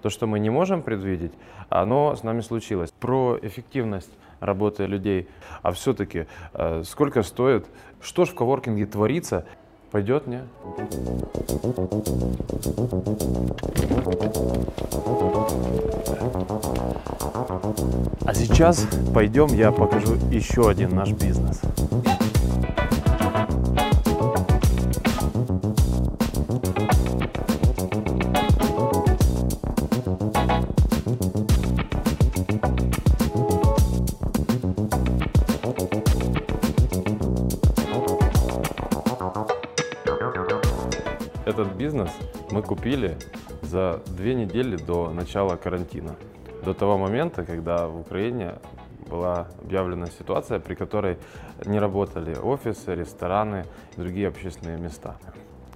[0.00, 1.32] то, что мы не можем предвидеть,
[1.68, 2.90] оно с нами случилось.
[2.90, 5.28] Про эффективность работы людей.
[5.62, 7.66] А все-таки э, сколько стоит,
[8.00, 9.44] что ж в коворкинге творится,
[9.90, 10.42] Пойдет, не?
[18.26, 21.62] А сейчас пойдем, я покажу еще один наш бизнес.
[41.88, 42.10] Бизнес
[42.50, 43.16] мы купили
[43.62, 46.16] за две недели до начала карантина.
[46.62, 48.56] До того момента, когда в Украине
[49.08, 51.16] была объявлена ситуация, при которой
[51.64, 53.64] не работали офисы, рестораны
[53.96, 55.16] и другие общественные места.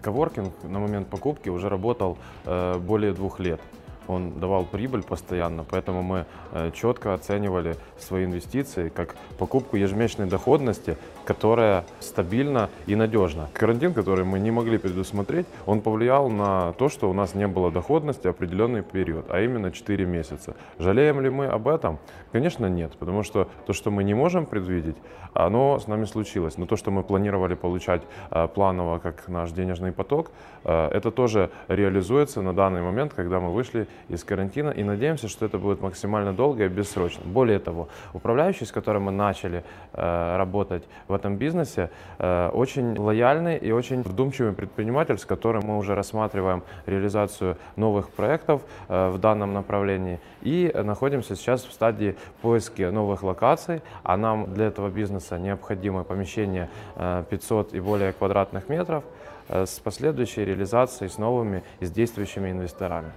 [0.02, 3.62] Коворкинг на момент покупки уже работал э, более двух лет
[4.08, 10.96] он давал прибыль постоянно, поэтому мы э, четко оценивали свои инвестиции как покупку ежемесячной доходности,
[11.24, 13.48] которая стабильна и надежна.
[13.52, 17.70] Карантин, который мы не могли предусмотреть, он повлиял на то, что у нас не было
[17.70, 20.54] доходности определенный период, а именно 4 месяца.
[20.78, 21.98] Жалеем ли мы об этом?
[22.32, 24.96] Конечно, нет, потому что то, что мы не можем предвидеть,
[25.34, 26.58] оно с нами случилось.
[26.58, 30.30] Но то, что мы планировали получать э, планово как наш денежный поток,
[30.64, 35.46] э, это тоже реализуется на данный момент, когда мы вышли из карантина и надеемся, что
[35.46, 37.22] это будет максимально долго и бессрочно.
[37.24, 43.58] Более того, управляющий, с которым мы начали э, работать в этом бизнесе, э, очень лояльный
[43.58, 49.52] и очень вдумчивый предприниматель, с которым мы уже рассматриваем реализацию новых проектов э, в данном
[49.52, 56.04] направлении и находимся сейчас в стадии поиска новых локаций, а нам для этого бизнеса необходимо
[56.04, 59.04] помещение э, 500 и более квадратных метров
[59.48, 63.12] э, с последующей реализацией с новыми и с действующими инвесторами.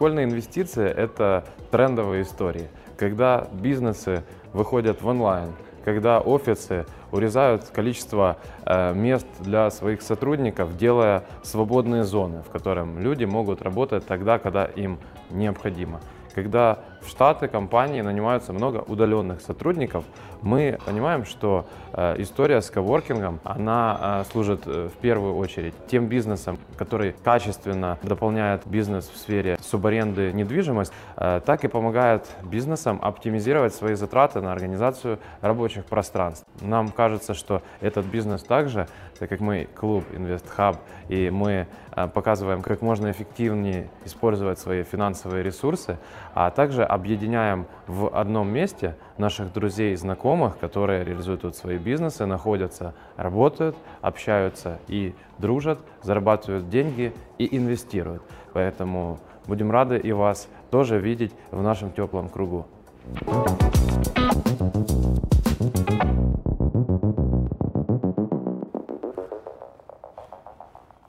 [0.00, 4.24] Прикольная инвестиция– это трендовые истории, когда бизнесы
[4.54, 5.52] выходят в онлайн,
[5.84, 13.26] когда офисы урезают количество э, мест для своих сотрудников, делая свободные зоны, в которых люди
[13.26, 16.00] могут работать тогда, когда им необходимо.
[16.34, 20.04] Когда в штаты компании нанимаются много удаленных сотрудников,
[20.42, 26.06] мы понимаем, что э, история с коворкингом, она э, служит э, в первую очередь тем
[26.06, 33.94] бизнесам, который качественно дополняет бизнес в сфере субаренды недвижимость, так и помогает бизнесам оптимизировать свои
[33.94, 36.46] затраты на организацию рабочих пространств.
[36.60, 38.86] Нам кажется, что этот бизнес также,
[39.20, 45.42] так как мы клуб InvestHub, и мы э, показываем, как можно эффективнее использовать свои финансовые
[45.42, 45.98] ресурсы,
[46.34, 52.24] а также объединяем в одном месте наших друзей и знакомых, которые реализуют тут свои бизнесы,
[52.24, 58.22] находятся, работают, общаются и дружат, зарабатывают деньги и инвестируют.
[58.54, 62.64] Поэтому будем рады и вас тоже видеть в нашем теплом кругу.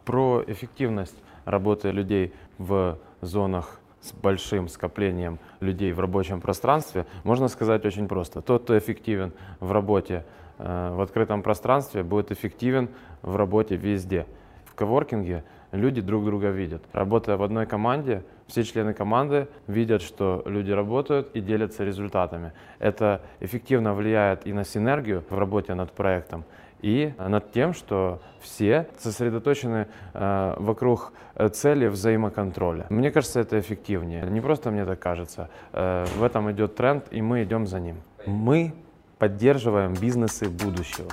[0.05, 7.85] Про эффективность работы людей в зонах с большим скоплением людей в рабочем пространстве, можно сказать
[7.85, 8.41] очень просто.
[8.41, 10.25] Тот, кто эффективен в работе
[10.57, 12.89] э, в открытом пространстве, будет эффективен
[13.21, 14.25] в работе везде.
[14.65, 16.81] В коворкинге люди друг друга видят.
[16.93, 22.53] Работая в одной команде, все члены команды видят, что люди работают и делятся результатами.
[22.79, 26.43] Это эффективно влияет и на синергию в работе над проектом,
[26.81, 32.87] и над тем, что все сосредоточены э, вокруг э, цели взаимоконтроля.
[32.89, 34.23] Мне кажется, это эффективнее.
[34.25, 35.49] Не просто мне так кажется.
[35.73, 37.97] Э, в этом идет тренд, и мы идем за ним.
[38.25, 38.73] Мы
[39.19, 41.11] поддерживаем бизнесы будущего.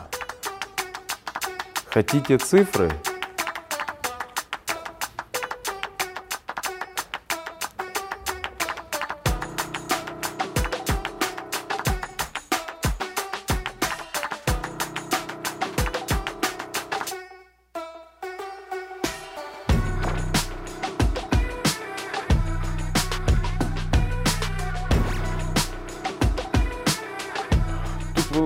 [1.91, 2.91] Хотите цифры?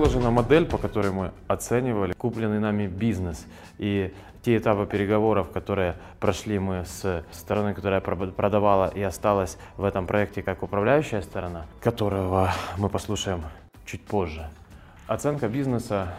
[0.03, 3.45] Выложена модель, по которой мы оценивали купленный нами бизнес
[3.77, 10.05] и те этапы переговоров, которые прошли мы с стороной, которая продавала и осталась в этом
[10.05, 13.43] проекте как управляющая сторона, которого мы послушаем
[13.85, 14.49] чуть позже.
[15.07, 16.13] Оценка бизнеса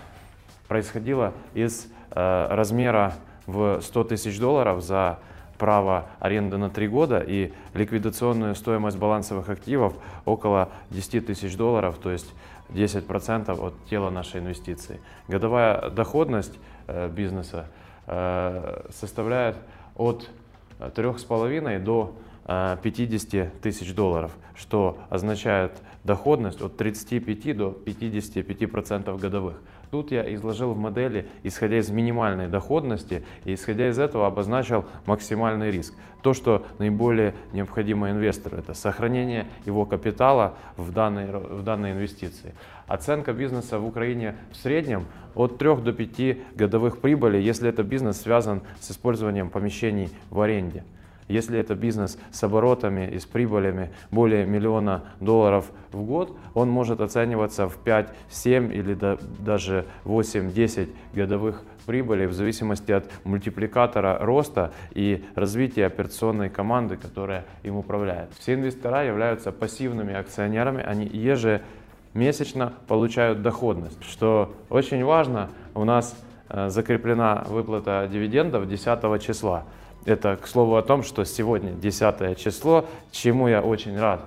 [0.67, 3.13] происходила из э, размера
[3.47, 5.19] в 100 тысяч долларов за
[5.59, 9.93] право аренды на 3 года и ликвидационную стоимость балансовых активов
[10.25, 12.33] около 10 тысяч долларов, то есть
[12.71, 15.01] 10% от тела нашей инвестиции.
[15.29, 17.67] Годовая доходность э, бизнеса
[18.07, 19.57] э, составляет
[19.97, 20.31] от
[20.79, 22.15] 3,5 до
[22.47, 25.73] 50 тысяч долларов, что означает
[26.03, 29.61] доходность от 35 до 55% годовых.
[29.91, 35.71] Тут я изложил в модели, исходя из минимальной доходности, и исходя из этого обозначил максимальный
[35.71, 35.95] риск.
[36.23, 42.55] То, что наиболее необходимо инвестору, это сохранение его капитала в данной, в данной инвестиции.
[42.87, 48.21] Оценка бизнеса в Украине в среднем от 3 до 5 годовых прибыли, если это бизнес
[48.21, 50.85] связан с использованием помещений в аренде.
[51.29, 57.01] Если это бизнес с оборотами и с прибылями более миллиона долларов в год, он может
[57.01, 58.95] оцениваться в 5, 7 или
[59.41, 67.45] даже 8, 10 годовых прибыли в зависимости от мультипликатора роста и развития операционной команды, которая
[67.63, 68.31] им управляет.
[68.39, 74.03] Все инвестора являются пассивными акционерами, они ежемесячно получают доходность.
[74.03, 76.17] Что очень важно, у нас
[76.49, 79.65] э, закреплена выплата дивидендов 10 числа.
[80.05, 84.21] Это, к слову, о том, что сегодня 10 число, чему я очень рад.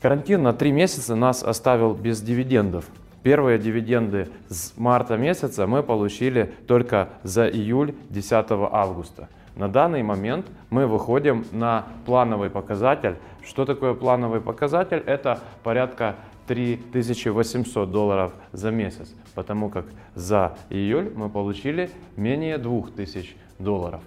[0.00, 2.84] Карантин на три месяца нас оставил без дивидендов.
[3.22, 9.28] Первые дивиденды с марта месяца мы получили только за июль 10 августа.
[9.56, 13.16] На данный момент мы выходим на плановый показатель.
[13.44, 15.02] Что такое плановый показатель?
[15.06, 16.14] Это порядка
[16.46, 24.02] 3800 долларов за месяц, потому как за июль мы получили менее 2000 долларов.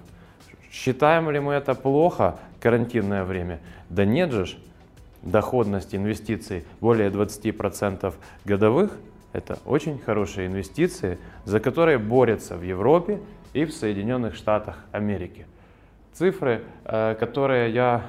[0.72, 3.60] Считаем ли мы это плохо, карантинное время?
[3.90, 4.48] Да нет же,
[5.22, 8.14] доходность инвестиций более 20%
[8.46, 8.98] годовых–
[9.34, 13.20] это очень хорошие инвестиции, за которые борются в Европе
[13.54, 15.46] и в Соединенных Штатах Америки.
[16.14, 18.06] Цифры, э, которые я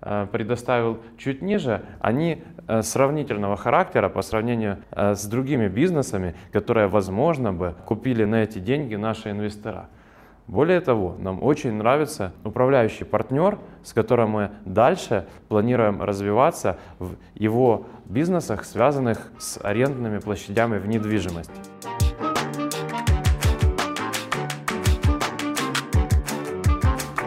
[0.00, 7.52] э, предоставил чуть ниже, они э, сравнительного характера по сравнению с другими бизнесами, которые, возможно,
[7.52, 9.88] бы купили на эти деньги наши инвестора.
[10.48, 17.84] Более того, нам очень нравится управляющий партнер, с которым мы дальше планируем развиваться в его
[18.06, 21.52] бизнесах, связанных с арендными площадями в недвижимости.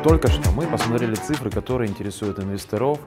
[0.04, 3.00] Только что мы посмотрели цифры, которые интересуют инвесторов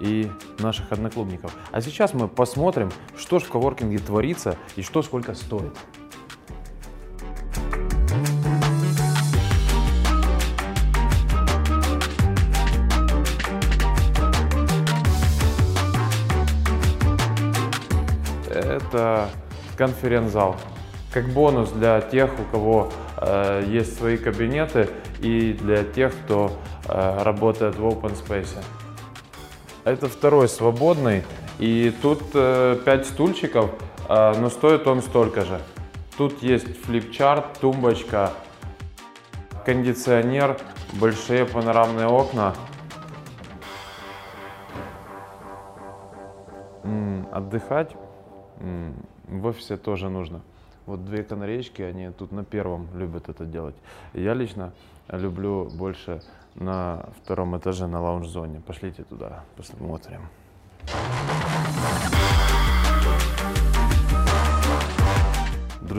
[0.00, 1.54] и наших одноклубников.
[1.70, 5.76] А сейчас мы посмотрим, что же в коворкинге творится и что сколько стоит.
[18.90, 19.28] Это
[19.76, 20.56] конференц-зал.
[21.12, 24.88] Как бонус для тех, у кого э, есть свои кабинеты
[25.20, 26.52] и для тех, кто
[26.88, 28.56] э, работает в open space.
[29.84, 31.24] Это второй свободный.
[31.58, 33.70] И тут э, 5 стульчиков,
[34.08, 35.60] э, но стоит он столько же.
[36.16, 38.32] Тут есть флипчарт, тумбочка,
[39.64, 40.58] кондиционер,
[40.92, 42.54] большие панорамные окна.
[46.84, 47.96] М -м, отдыхать
[48.60, 50.42] в офисе тоже нужно.
[50.86, 53.76] Вот две канареечки, они тут на первом любят это делать.
[54.12, 54.72] Я лично
[55.08, 56.22] люблю больше
[56.54, 58.60] на втором этаже на лаунж-зоне.
[58.66, 60.22] Пошлите туда, посмотрим.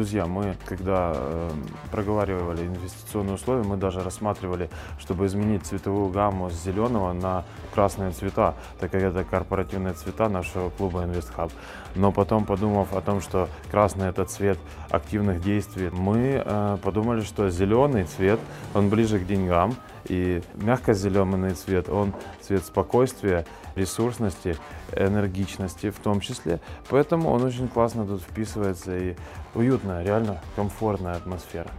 [0.01, 1.51] Друзья, мы, когда э,
[1.91, 4.67] проговаривали инвестиционные условия, мы даже рассматривали,
[4.97, 10.71] чтобы изменить цветовую гамму с зеленого на красные цвета, так как это корпоративные цвета нашего
[10.71, 11.51] клуба InvestHub.
[11.93, 14.57] Но потом, подумав о том, что красный это цвет
[14.89, 18.39] активных действий, мы э, подумали, что зеленый цвет,
[18.73, 24.57] он ближе к деньгам, и мягко-зеленый цвет, он цвет спокойствия, ресурсности,
[24.95, 26.59] энергичности в том числе.
[26.89, 29.15] Поэтому он очень классно тут вписывается и
[29.53, 31.69] уютная, реально комфортная атмосфера.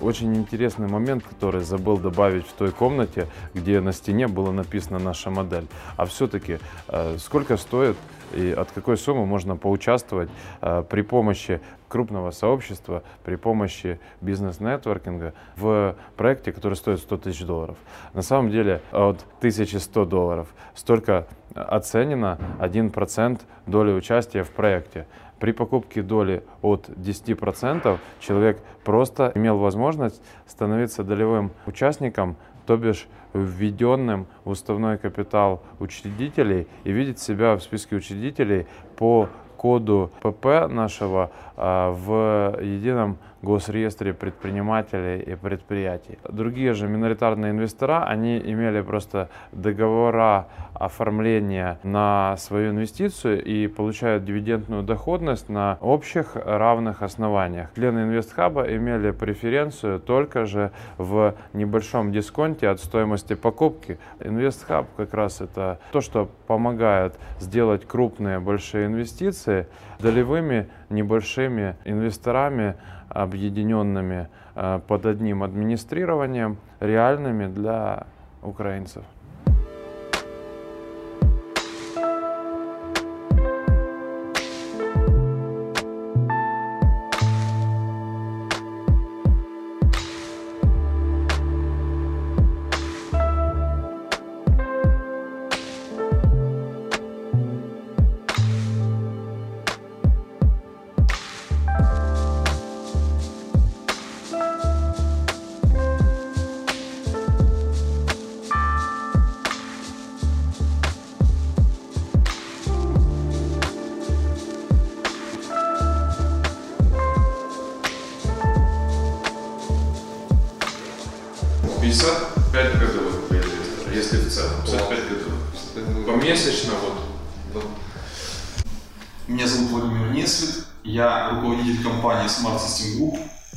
[0.00, 5.30] Очень интересный момент, который забыл добавить в той комнате, где на стене было написано наша
[5.30, 5.66] модель.
[5.96, 6.58] А все-таки
[6.88, 7.96] э, сколько стоит
[8.34, 15.96] и от какой суммы можно поучаствовать э, при помощи крупного сообщества, при помощи бизнес-нетворкинга в
[16.16, 17.76] проекте, который стоит 100 тысяч долларов.
[18.14, 25.06] На самом деле от 1100 долларов столько оценено 1% доли участия в проекте.
[25.42, 34.26] При покупке доли от 10% человек просто имел возможность становиться долевым участником то бишь введенным
[34.44, 41.90] в уставной капитал учредителей и видеть себя в списке учредителей по коду ПП нашего а,
[41.90, 46.18] в едином госреестре предпринимателей и предприятий.
[46.28, 54.82] Другие же миноритарные инвестора, они имели просто договора оформления на свою инвестицию и получают дивидендную
[54.82, 57.68] доходность на общих равных основаниях.
[57.74, 63.98] Члены InvestHub имели преференцию только же в небольшом дисконте от стоимости покупки.
[64.20, 69.66] InvestHub как раз это то, что помогает сделать крупные большие инвестиции
[69.98, 72.74] долевыми небольшими инвесторами
[73.12, 78.06] объединенными э, под одним администрированием, реальными для
[78.42, 79.04] украинцев.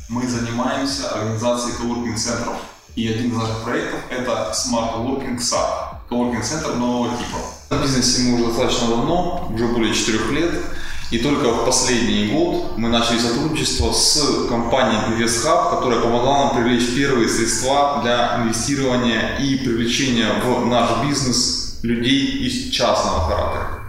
[0.08, 2.58] Мы занимаемся организацией коворкинг-центров.
[2.96, 7.40] И один из наших проектов это Smart Working SAP, коворкинг-центр нового типа.
[7.72, 10.62] В бизнесе мы уже достаточно давно, уже более 4 лет.
[11.10, 16.96] И только в последний год мы начали сотрудничество с компанией InvestHub, которая помогла нам привлечь
[16.96, 23.85] первые средства для инвестирования и привлечения в наш бизнес людей из частного характера.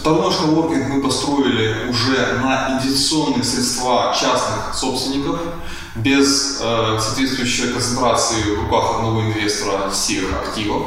[0.00, 5.40] Второй наш коворкинг мы построили уже на инвестиционные средства частных собственников,
[5.96, 10.84] без э, соответствующей концентрации в руках одного инвестора всех активов.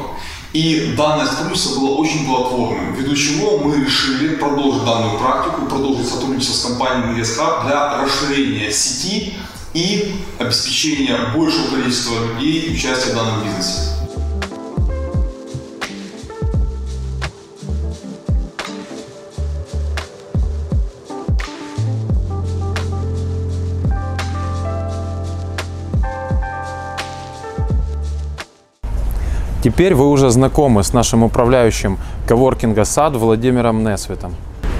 [0.54, 6.54] И данное сотрудничество было очень плодотворным, ввиду чего мы решили продолжить данную практику, продолжить сотрудничество
[6.54, 9.34] с компанией InvestHub для расширения сети
[9.74, 13.92] и обеспечения большего количества людей участия в данном бизнесе.
[29.62, 34.34] Теперь вы уже знакомы с нашим управляющим коворкинга САД Владимиром Несвитом.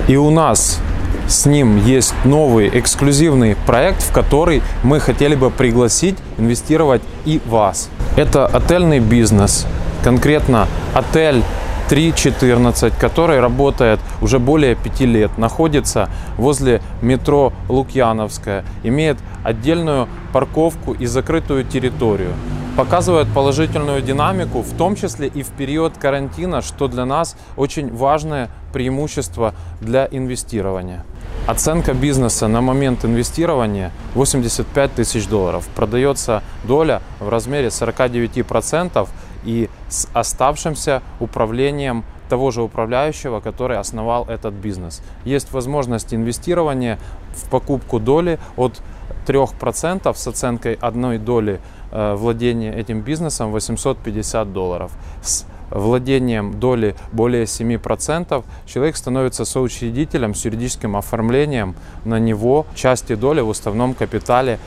[0.08, 0.80] И у нас
[1.28, 7.90] с ним есть новый эксклюзивный проект, в который мы хотели бы пригласить инвестировать и вас.
[8.16, 9.66] Это отельный бизнес,
[10.02, 11.44] конкретно отель
[11.88, 16.08] 3.14, который работает уже более пяти лет, находится
[16.38, 22.32] возле метро Лукьяновская, имеет отдельную парковку и закрытую территорию
[22.76, 28.49] показывают положительную динамику, в том числе и в период карантина, что для нас очень важное
[28.73, 31.05] преимущество для инвестирования.
[31.47, 35.69] Оценка бизнеса на момент инвестирования 85 тысяч долларов.
[35.75, 39.09] Продается доля в размере 49%
[39.45, 45.02] и с оставшимся управлением того же управляющего, который основал этот бизнес.
[45.26, 46.98] Есть возможность инвестирования
[47.36, 48.80] в покупку доли от
[49.26, 51.60] 3% с оценкой одной доли
[51.90, 54.92] э, владения этим бизнесом 850 долларов.
[55.22, 61.74] С владением доли более 7% человек становится соучредителем с юридическим оформлением
[62.06, 64.58] на него части доли в уставном капитале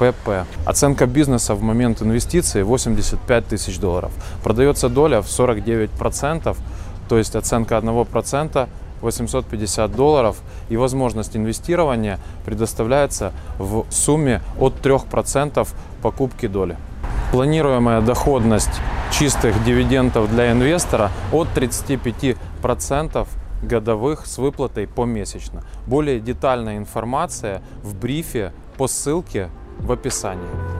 [0.00, 0.46] ПП.
[0.64, 4.10] Оценка бизнеса в момент инвестиции 85 тысяч долларов.
[4.42, 6.56] Продается доля в 49%,
[7.10, 8.68] то есть оценка 1%
[9.00, 15.66] 850 долларов и возможность инвестирования предоставляется в сумме от 3%
[16.02, 16.76] покупки доли.
[17.32, 18.70] Планируемая доходность
[19.10, 23.26] чистых дивидендов для инвестора от 35%
[23.64, 25.64] годовых с выплатой помесячно.
[25.88, 29.50] Более детальная информация в брифе по ссылке
[29.80, 30.79] в описании.